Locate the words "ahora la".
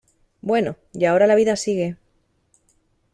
1.05-1.35